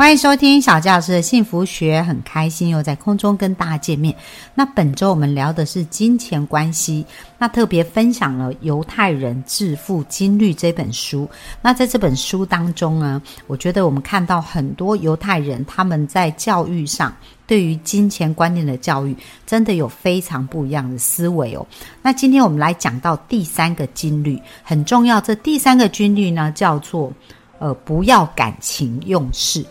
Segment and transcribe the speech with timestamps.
[0.00, 4.16] 欢迎收听小教师的幸福学，很开心又在空中跟大家见面。
[4.54, 7.04] 那本周我们聊的是金钱关系，
[7.36, 11.28] 那特别分享了《犹太人致富金律》这本书。
[11.60, 17.14] 那在这本书当中呢，我觉得我们看到很多犹太人他们在教育上
[17.46, 21.66] 对于金钱观念的教育，真的有非常不一样的思维哦。
[22.00, 25.20] 那今天我们来讲到第三个金律，很重要。
[25.20, 27.12] 这第三个金律呢，叫做
[27.58, 29.62] 呃，不要感情用事。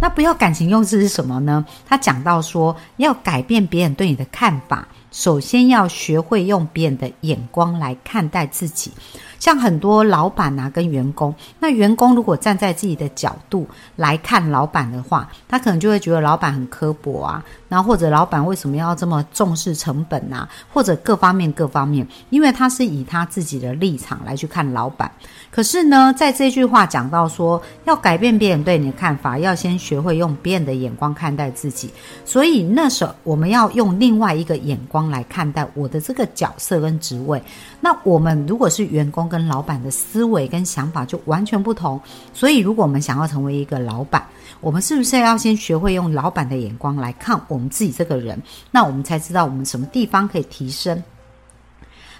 [0.00, 1.64] 那不要感情用事是什么呢？
[1.86, 8.92] 他讲到说，要改变别人对你的看法，首先要学会用别人的眼光来看待自己。
[9.38, 25.08] 像很多老板啊，跟员工，那员工如果站在自己的角度来看老板的话，他可能就会觉得老板很刻薄啊，然后或者老板为什么要这么重视成本啊，或者各方面各方面，因为他是以他自己的立场来去看老板。
[25.52, 31.88] 可是呢，在这句话讲到说，要改变别人对你的看法，要先学会用别人的眼光看待自己。
[32.24, 37.40] 所以那时候我们要用另外一个眼光光来看待我的这个角色跟职位。
[37.80, 42.00] 那我们如果是员工跟老板的思维跟想法就完全不同。
[42.34, 44.26] 所以如果我们想要成为一个老板，
[44.60, 48.42] 我们是不是要先学会用老板的眼光来看我们自己这个人？
[48.72, 51.00] 那我们才知道我们什么地方可以提升。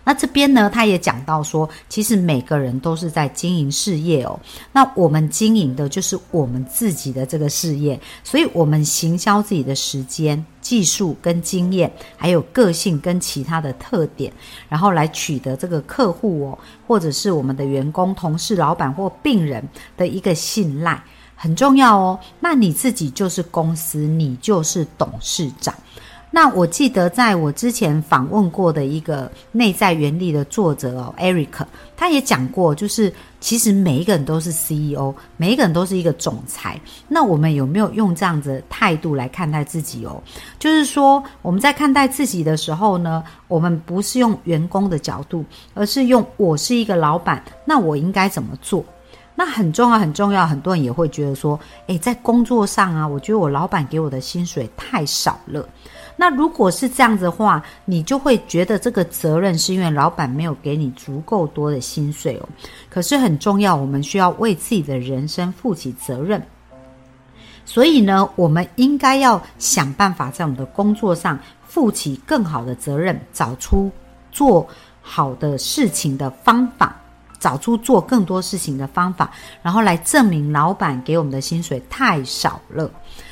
[0.09, 4.41] 那这边呢，他也讲到说，其实每个人都是在经营事业哦。
[4.73, 14.33] 那我们经营的就是我们自己的这个事业，所以我们行销自己的时间、技术跟经验，还有个性跟其他的特点，
[14.67, 19.63] 然后来取得这个客户哦，或者是我们的员工、同事、老板或病人
[19.95, 21.05] 的一个信赖，
[21.37, 22.19] 很重要哦。
[22.41, 25.75] 那你自己就是公司，你就是董事长。
[26.31, 31.65] 那我记得在我之前访问过的一个内在原理的作者哦，Eric，
[31.97, 36.79] 他也讲过，就是其实每一个人都是 CEO，每一个人都是一个总裁。
[37.09, 40.23] 那我们有没有用这样子态度来看待自己哦？
[40.59, 48.85] 就是说我们在看待自己的时候呢，我们不是用员工的角度，而是用我是一个老板，那我应该怎么做？
[49.35, 50.47] 那很重要，很重要。
[50.47, 55.67] 很多人也会觉得说，诶，在工作上啊，我觉得我老板给我的薪水太少了。
[56.21, 62.49] 那如果是这样子的话，你就会觉得这个责任是因为老板没有给你足够多的薪水哦。
[62.91, 66.45] 可是很重要，我们需要为自己的人生负起责任。
[67.65, 73.89] 所以呢，我们应该要想办法在我们的工作上负起更好的责任，找出
[74.33, 74.67] 做
[75.01, 77.01] 好的事情的方法，
[77.39, 79.31] 找出做更多事情的方法，
[79.63, 82.91] 然后来证明老板给我们的薪水太少了。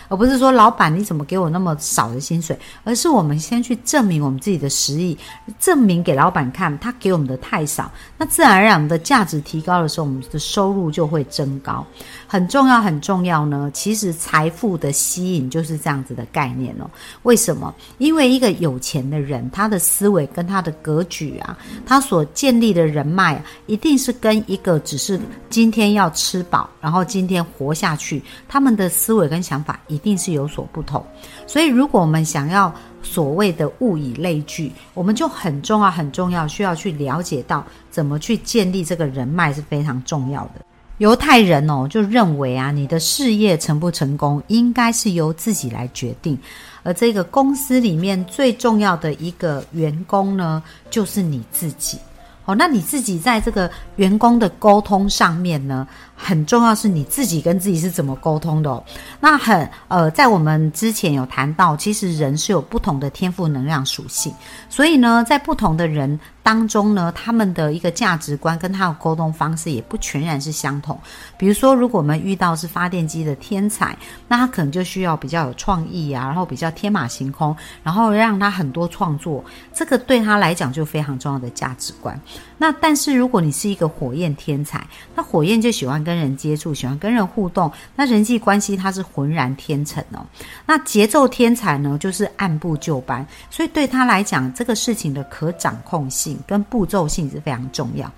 [0.09, 5.17] 而不是说老板你怎么给我那么少的薪水，而是我们先去证明我们自己的实力，
[5.59, 11.85] 证明给老板看他给我们的太少，那自然而然我们的价值提高的时候，我们的收入就会增高。
[12.27, 16.91] 很重要很重要呢，其实财富的吸引就是这样子的概念哦。
[17.23, 17.75] 为什么？
[17.99, 21.57] 因为一个有钱的人，他的思维跟他的格局啊，
[21.87, 25.19] 他所建立的人脉啊，一定是跟一个只是
[25.49, 29.79] 今天要吃饱，然后今天活下去，他们的思维跟想法。
[29.89, 31.03] 一一定是有所不同，
[31.47, 32.71] 所以如果我们想要
[33.03, 40.61] 所谓的物以类聚，我们就很重要、很重要，需要去了解到怎么去建立这个人脉是非常重要的。
[40.99, 46.39] 犹太人哦就认为啊，你的事业成不成功，应该是由自己来决定，
[46.83, 51.99] 而这个公司里面最重要的一个员工呢，就是你自己。
[52.47, 55.85] 哦，那你自己在这个员工的沟通上面呢？
[56.17, 58.83] 很重要是你自己跟自己是怎么沟通的。
[59.21, 64.33] 那很呃，在我们之前有谈到，其实人是有不同的天赋能量属性，
[64.71, 70.99] 所以呢，在不同的人当中呢，他们的一个价值观跟他的沟通方式也不全然是相同。
[71.37, 73.97] 比如说，如果我们遇到是发电机的天才，
[74.27, 79.45] 那他可能就需要比较有创意啊，然后比较天马行空，然后让他很多创作，
[79.75, 82.19] 这个对他来讲就非常重要的价值观。
[82.57, 85.97] 那但是如果你是一个火焰天才，那火焰就喜欢。
[86.07, 90.25] 跟人接触，喜欢跟人互动，那人际关系它是浑然天成哦。
[90.65, 98.09] 那节奏天才呢，就是按部就班，所以对他来讲，这个事情的可掌控性跟步骤性是非常重要。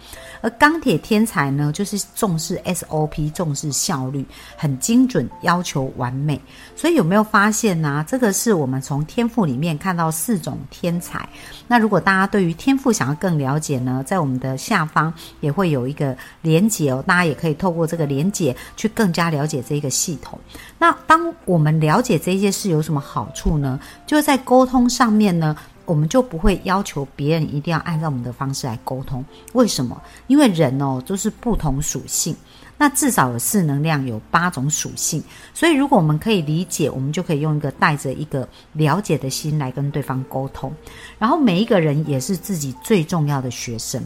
[0.40, 4.24] 而钢铁天才呢，就是重视 SOP，重视效率，
[4.56, 6.38] 很精准，要求完美。
[6.76, 8.04] 所以有没有发现呢？
[8.06, 11.26] 这个是我们从天赋里面看到四种天才。
[11.66, 20.38] 那如果大家对于天赋想要更了解呢，在我我们的下方也会有一个连接哦，大家也可以透过这个连接去更加了解这个系统。
[20.78, 23.80] 那当我们了解这些事有什么好处呢？
[24.06, 25.56] 就是在沟通上面呢。
[25.88, 29.24] 我们就不会要求别人一定要按照我们的方式来沟通。
[29.54, 29.98] 为什么？
[30.26, 32.36] 因为人哦都是不同属性，
[32.78, 35.22] 那至少有四能量有八种属性。
[35.52, 40.72] 所以如果我们可以理解，我们就可以用一个带着一个了解的心来跟对方沟通。
[41.18, 44.02] 然后每一个人也是自己最重要的学生。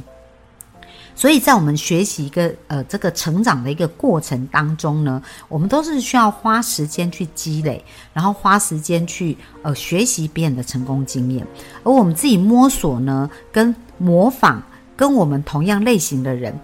[1.14, 7.84] 所以在我们学习一个呃这个成长的一个过程当中呢，我们都是需要花时间去积累，
[8.14, 11.46] 然后花时间去呃学习别人的成功经验，
[11.84, 14.62] 而我们自己摸索呢，跟模仿
[14.96, 16.58] 跟我们同样类型的人。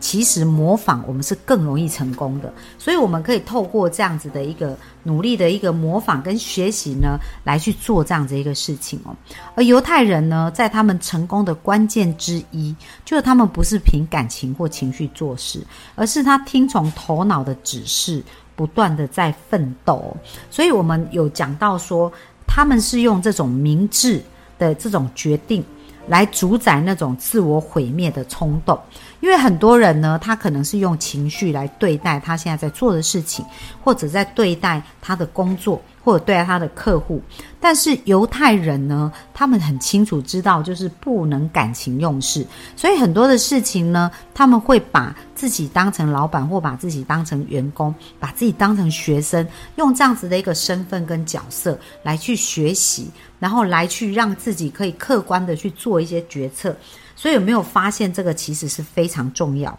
[0.00, 9.14] 其实模仿我们是更容易成功的，所以我们可以透过这样子的一个努力的一个模仿跟学习呢，来去做这样子一个事情哦。
[9.54, 12.74] 而犹太人呢，在他们成功的关键之一，
[13.04, 18.22] 就是他们不是凭感情或情绪做事，而是他听从头脑的指示，
[18.54, 20.16] 不断的在奋斗。
[20.50, 22.12] 所以我们有讲到说，
[22.46, 24.22] 他们是用这种明智
[24.58, 25.64] 的这种决定。
[26.06, 28.80] 来主宰那种自我毁灭的冲动，
[29.20, 33.44] 因为很多人呢，他可能是用情绪来对待他现在在做的事情，
[33.82, 35.82] 或者在对待他的工作。
[36.08, 37.20] 或者对待他的客户，
[37.60, 49.46] 但是犹太人呢，他们很清楚知道，就是不能感情用事，所以很多的事情呢，他们会把自己当成老板，或把自己当成员工，把自己当成学生，
[49.76, 56.74] 用这样子的一个身份跟角色来去学习，然后来去让自己可以客观的去做一些决策。
[57.14, 59.78] 所以有没有发现这个其实是非常重要？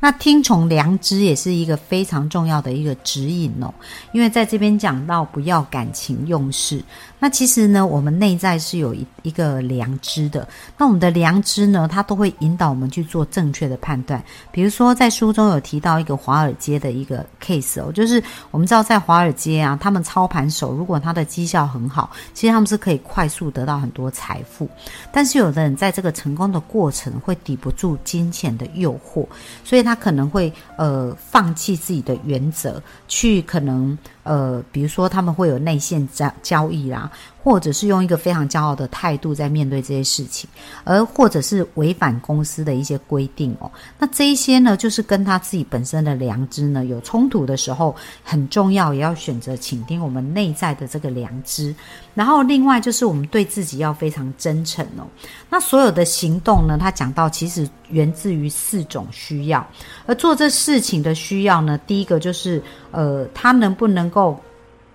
[0.00, 3.72] 那听从良知也是一个非常重要的一个指引哦，
[4.12, 6.82] 因为在这边讲到不要感情用事。
[7.18, 10.48] 那其实呢，我们内在是有一一个良知的。
[10.78, 14.24] 那我们的良知呢，它都会引导我们去做正确的判断。
[14.50, 24.66] 比如说，在书中有提到一个华尔街的一个 case 哦，就是我们知道在华尔街啊，他们操盘手如果他的绩效很好，其实他们是可以快速得到很多财富。
[25.12, 29.26] 但是有的人在这个成功的过程会抵不住金钱的诱惑，
[29.62, 33.98] 所以他他可能会呃放弃自己的原则，去可能。
[34.22, 37.10] 呃，比如说他们会有内线交交易啦，
[37.42, 40.48] 或者是用一个非常骄傲的态度在面对这些事情，
[40.84, 43.70] 而或者是违反公司的一些规定哦。
[43.98, 51.74] 那这一些呢，就是跟他自己本身的良知呢有冲突的时候，很重要，也要选择倾听我们内在的这个良知。
[52.14, 55.06] 然后另外就是我们对自己要非常真诚哦。
[55.48, 59.66] 那所有的行动呢，他讲到其实源自于四种需要，
[60.06, 64.38] 而做这事情的需要呢，第一个就是呃，他能不能够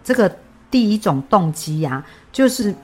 [0.04, 0.32] 这个
[0.70, 2.04] 第一种动机呀，
[2.36, 2.76] 就是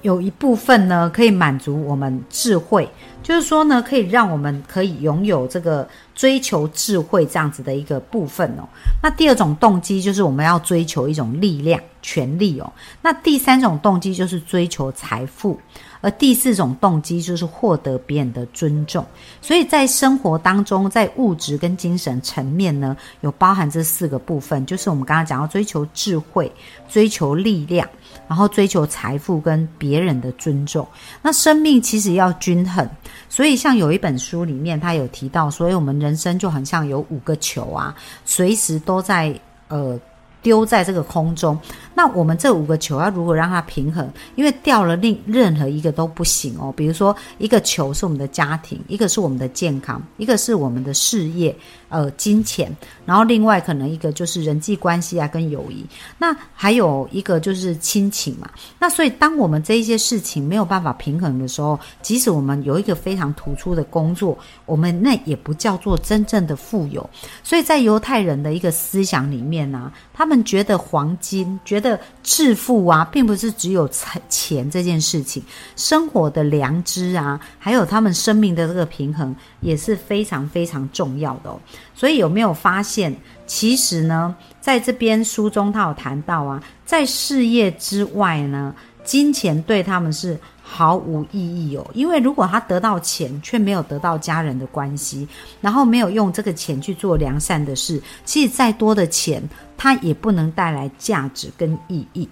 [0.00, 2.88] 有一部分呢可以满足我们智慧，
[3.22, 8.66] 就是说呢，可以让我们可以拥有这个追求智慧这样子的一个部分哦。
[9.02, 12.72] 那第二种动机就是我们要追求一种力量、权力哦。
[13.02, 15.60] 那第三种动机就是追求财富。
[16.06, 19.04] 而第四种动机就是获得别人的尊重，
[19.42, 26.48] 所以在生活当中，在物质跟精神层面呢，有包含这四个部分，就是我们刚刚讲要追求智慧、
[26.88, 27.88] 追求力量，
[28.28, 30.86] 然后追求财富跟别人的尊重。
[31.20, 32.88] 那生命其实要均衡，
[33.28, 37.92] 所以像有一本书里面，他有提到，所以我们人生就很像有五个球啊，
[38.24, 39.34] 随时都在
[39.66, 39.98] 呃。
[40.46, 41.58] 丢在这个空中，
[41.92, 44.08] 那我们这五个球要如何让它平衡？
[44.36, 46.72] 因为掉了另任何一个都不行哦。
[46.76, 51.52] 比如说，一个球是我们的家庭，一个是我们的健康，一个是我们的事业。
[51.88, 52.68] 呃，金钱，
[53.04, 55.86] 然后另外可能一个就是人际关系啊，跟友谊，
[56.18, 58.50] 那还有一个就是亲情嘛。
[58.76, 67.08] 那所以当我们这一些事情没有办法平衡的时候，即使我们有一个非常突出的工作，我们那也不叫做真正的富有。
[67.44, 75.42] 所以在犹太人的一个思想里面呢，他们觉得黄金、觉得致富啊，并不是只有财钱这件事情，
[75.76, 79.34] 生活的良知啊，还有他们生命的这个平衡。
[79.60, 81.58] 也是非常非常重要的哦，
[81.92, 83.12] 所以有没有发现，
[83.46, 95.26] 其实呢，在这边书中他有谈到啊，在事业之外呢，金钱对他们是毫无意义哦，因为如果他得到钱却没有得到家人的关系，
[95.60, 99.42] 然后没有用这个钱去做良善的事，其实再多的钱，
[99.76, 102.28] 它也不能带来价值跟意义。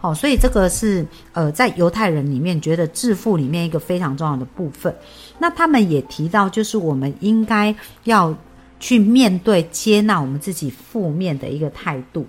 [0.00, 4.94] 好，所以这个是呃，在犹太人里面觉得致富里面一个非常重要的部分。
[5.38, 7.74] 那他们也提到，就是我们应该
[8.04, 8.36] 要
[8.78, 12.26] 去面对、接纳我们自己负面的一个态度。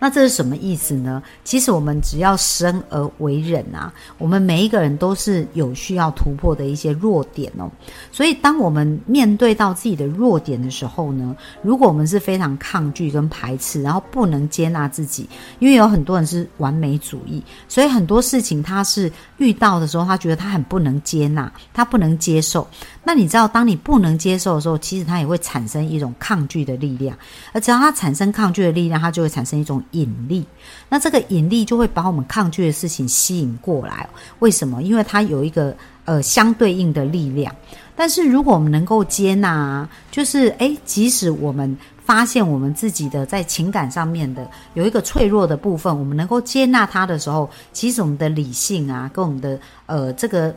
[0.00, 1.22] 那这是什么意思呢？
[1.44, 7.70] 其实我们只要生而为人啊，我们每一个人都是有需要突破的一些弱点哦。
[8.10, 15.28] 所以，当我们面对到自己的弱点的时候呢，如果我们是非常抗拒跟排斥，然后不能接纳自己，
[15.58, 22.66] 因为有很多人是完美主义，所以很多事情他是遇到的时候，他觉得他很不能接纳，他不能接受。
[23.04, 27.16] 那你知道，当你不能接受的时候，其实他也会产生一种抗拒的力量，
[27.52, 30.44] 而只要他产生抗拒的力量，他就会产生一种引力。
[30.88, 34.08] 那这个引力就会把我们抗拒的事情吸引过来。
[34.40, 34.82] 为什么？
[34.82, 37.54] 因为它有一个呃相对应的力量。
[37.94, 50.54] 但是如果我们能够接纳，就是诶，即使我们发现我们自己的在情感上面的有一个脆弱的部分，我们能够接纳它的时候，其实我们的理性啊，跟我们的呃这个。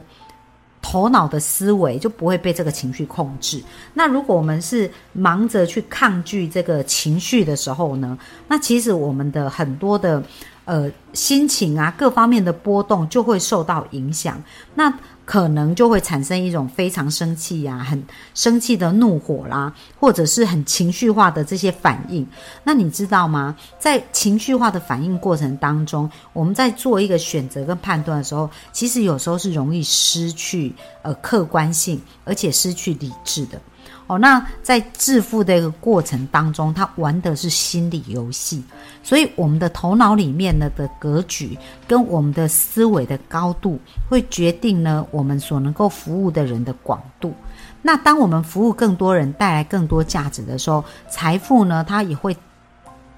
[0.83, 3.63] 头脑的思维就不会被这个情绪控制。
[3.95, 8.15] 那如果我们是忙着去抗拒这个情绪的时候呢？
[8.47, 10.21] 那其实我们的很多的
[10.65, 14.41] 呃心情啊，各方面的波动就会受到影响。
[14.75, 14.93] 那
[15.25, 18.03] 可能就会产生一种非常生气呀，很
[18.33, 22.27] 生气的怒火啦，或者是很情绪化的这些反应。
[22.65, 23.55] 那你知道吗？
[23.79, 33.61] 在情绪化的反应过程当中，我们在做一个选择跟判断的时候，其实有时候是容易失去呃客观性，而且失去理智的。
[34.07, 38.63] 哦，那在致富的一个过程当中，他玩的是心理游戏，
[39.01, 47.33] 所以我们的头脑里面呢的格局跟我们的思维的高度，会决定呢我们所能够服务的人的广度。
[47.81, 52.35] 那当我们服务更多人，带来更多价值的时候，财富呢它也会。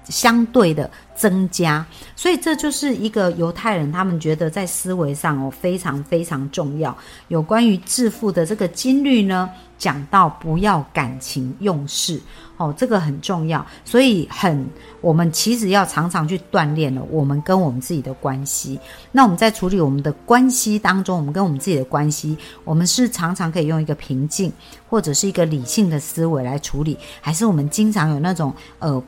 [0.08, 1.84] 相对的增加，
[2.14, 6.96] 所以这就是一个犹太人他们觉得在思维上哦非常非常重要。
[7.28, 12.20] 有关于致富的这个金律呢，讲到不要感情用事
[12.56, 13.64] 哦，这个很重要。
[13.84, 14.64] 所以很
[15.00, 18.78] 我们其实要常常去锻炼了我们跟我们自己的关系。
[19.10, 24.52] 那我们在处理我们的关系当中，我们跟我们自己的关系，我们是常常可以用一个平静
[24.88, 29.02] 或者是一个理性的思维来处理，还是我们经常有那种呃。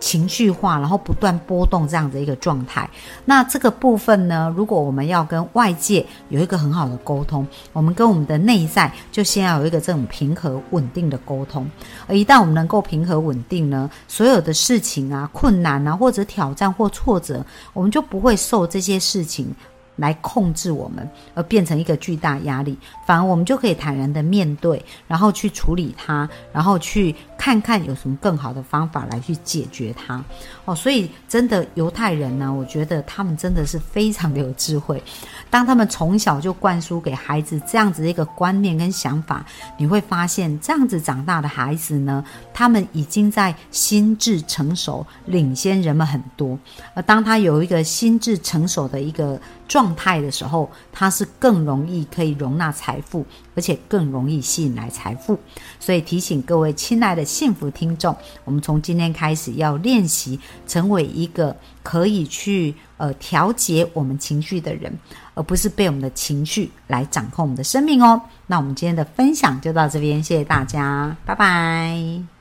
[0.00, 2.88] 情绪化，然后不断波动这样的一个状态。
[3.26, 11.70] 那这个部分呢，如果我们要跟外界有一个很好的沟通，我们跟我们的内在就先要有一个这种平和稳定的沟通。
[12.08, 19.54] 而一旦我们能够平和稳定呢，所有的事情啊、困难啊，或者挑战或挫折，我们就不会受这些事情。
[19.96, 22.74] 来控制我们，而变成一个巨大压力，
[23.06, 30.22] 反而我们就可以坦然的面对，然后去处理它，然后去看看有什么更好的方法来去解决它。
[30.66, 35.02] 哦，所以真的犹太人呢，我觉得他们真的是非常的有智慧。
[35.48, 39.42] 当他们从小就灌输给孩子这样子的一个观念跟想法，
[39.78, 46.58] 你会发现这样子长大的孩子呢，他们已经在心智成熟，领先人们很多。
[46.92, 53.24] 而当他有一个心智成熟的一个状态的时候，他是更容易可以容纳财富，
[53.60, 55.38] 而且更容易吸引来财富。
[55.78, 64.90] 所以提醒各位亲爱的幸福听众，我们从今天开始要练习成为一个可以去呃调节我们情绪的人，
[65.34, 68.18] 而不是被我们的情绪来掌控我们的生命哦。
[68.46, 72.39] 那我们今天的分享就到这边，谢谢大家，拜拜。